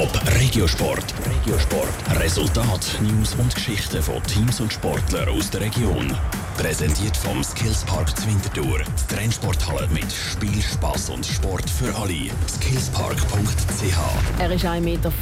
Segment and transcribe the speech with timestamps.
[0.00, 1.14] Top Regiosport.
[1.26, 2.20] Regiosport.
[2.22, 6.16] Resultat, News und Geschichten von Teams und Sportlern aus der Region.
[6.56, 8.78] Präsentiert vom Skillspark Zwintertour.
[8.78, 12.30] Die Trennsporthalle mit Spiel, Spaß und Sport für alle.
[12.48, 14.40] Skillspark.ch.
[14.40, 15.12] Er ist 1,85 Meter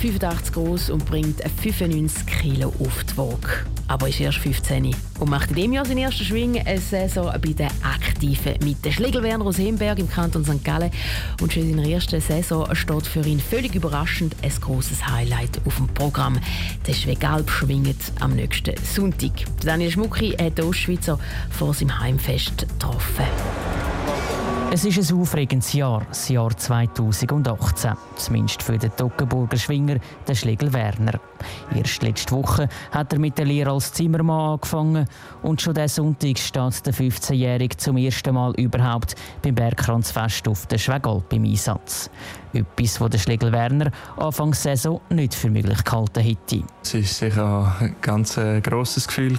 [0.52, 5.56] groß und bringt 95 Kilo auf die Waage aber ist erst 15 und macht in
[5.56, 8.84] diesem Jahr seinen ersten Schwing eine Saison bei den Aktiven mit.
[8.84, 10.64] Der Schlegelwerner aus Hemberg im Kanton St.
[10.64, 10.90] Gallen
[11.40, 15.76] und schon in seiner ersten Saison steht für ihn völlig überraschend ein großes Highlight auf
[15.76, 16.38] dem Programm.
[16.86, 19.32] Der Schwegalp schwingt am nächsten Sonntag.
[19.64, 21.18] Daniel Schmucki hat den Ostschweizer
[21.50, 23.26] vor seinem Heimfest getroffen.
[24.70, 27.92] Es ist ein aufregendes Jahr, das Jahr 2018.
[28.16, 29.96] Zumindest für den Toggenburger Schwinger,
[30.28, 31.18] den Schlegel Werner.
[31.74, 35.08] Erst letzte Woche hat er mit der Lehre als Zimmermann angefangen
[35.42, 40.78] und schon diesen Sonntag steht der 15-Jährige zum ersten Mal überhaupt beim Bergkranzfest auf der
[40.78, 42.10] Schwegalp im Einsatz.
[42.52, 46.62] Etwas, das der Schlegel Werner Anfangs Saison nicht für möglich gehalten hätte.
[46.82, 49.38] Es war sicher ein ganz äh, grosses Gefühl.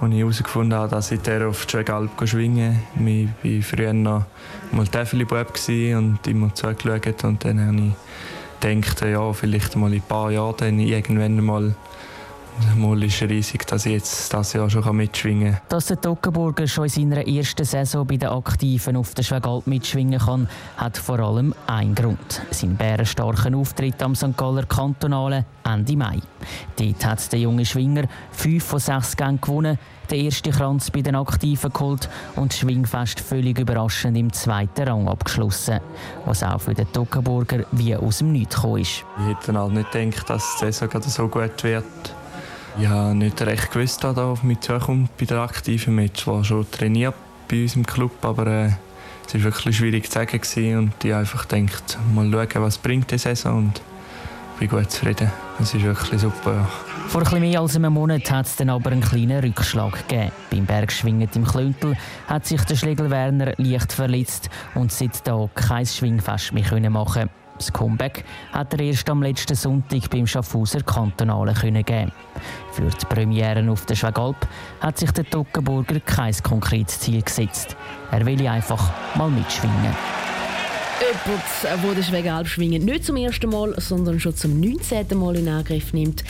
[0.00, 2.80] Als ich herausgefunden habe, dass ich der auf Schwegalp schwingen
[3.42, 4.24] Ich war früher noch
[4.72, 5.58] mal Täfeli-Bub
[5.96, 7.24] und immer zugeschaut.
[7.24, 7.94] Und dann habe
[8.70, 11.74] ich gedacht, ja, vielleicht mal in ein paar Jahren dann irgendwann mal
[12.76, 15.62] Mal ist riesig, dass ich jetzt das Jahr schon mitschwingen kann.
[15.68, 20.18] Dass der Toggenburger schon in seiner ersten Saison bei den Aktiven auf der Schwegalp mitschwingen
[20.18, 22.42] kann, hat vor allem einen Grund.
[22.50, 24.36] Sein bärenstarken Auftritt am St.
[24.36, 26.20] Galler Kantonale Ende Mai.
[26.76, 29.78] Dort hat der junge Schwinger fünf von sechs Gängen gewonnen,
[30.10, 35.08] den ersten Kranz bei den Aktiven geholt und das Schwingfest völlig überraschend im zweiten Rang
[35.08, 35.80] abgeschlossen.
[36.24, 39.04] Was auch für den Toggenburger wie aus dem Nichts gekommen ist.
[39.18, 41.84] Ich hätte halt nicht gedacht, dass die Saison so gut wird.
[42.78, 46.22] Ich habe nicht recht gewusst, dass auf mich zukommt bei der aktiven Match.
[46.22, 47.14] Ich war schon trainiert
[47.48, 48.70] bei uns im Club, aber äh,
[49.26, 53.18] es war wirklich schwierig zu sagen und ich einfach gedacht, mal schauen, was bringt die
[53.18, 53.80] Saison und
[54.58, 55.30] bin gut zufrieden.
[55.58, 56.52] Es ist wirklich super.
[56.52, 56.68] Ja.
[57.08, 60.30] Vor etwas mehr als einem Monat hat es dann aber einen kleinen Rückschlag gegeben.
[60.50, 61.96] Beim Bergschwingen im Klöntel
[62.28, 68.24] hat sich der Schlegel Werner leicht verletzt und seitdem kein Schwingfest mehr machen das Comeback
[68.52, 71.54] hat er erst am letzten Sonntag beim Schaffhauser Kantonalen
[71.84, 72.12] geben.
[72.72, 74.48] Für die Premieren auf der Schwegalp
[74.80, 77.76] hat sich der Toggenburger kein konkretes Ziel gesetzt.
[78.10, 80.19] Er will einfach mal mitschwingen.
[81.00, 85.06] Jemand, der den Schwegalp schwingen nicht zum ersten Mal, sondern schon zum 19.
[85.18, 86.22] Mal in Angriff nimmt,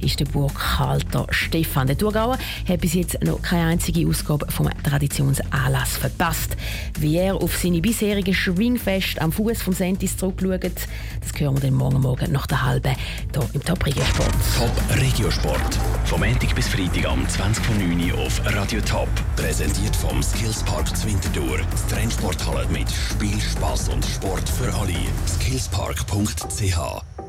[0.00, 1.86] ist der Burghalter Stefan.
[1.86, 6.56] Der Thurgauer hat bis jetzt noch keine einzige Ausgabe vom Traditionsanlass verpasst.
[6.98, 11.74] Wie er auf seine bisherigen Schwingfest am Fuß vom Sentis zurückschaut, das hören wir dann
[11.74, 12.94] morgen Morgen nach der halben
[13.32, 14.34] hier im Top Regiosport.
[14.56, 15.78] Top Regiosport.
[16.04, 19.08] Vom Montag bis Freitag am 20.09 Uhr auf Radio Top.
[19.36, 21.58] Präsentiert vom Skillspark Zwintertour.
[21.70, 24.96] Das Trennsporthalle mit Spiel, Spaß und Sport für alle.
[25.28, 27.27] Skillspark.ch